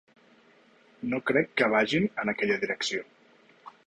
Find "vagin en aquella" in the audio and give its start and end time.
1.75-2.57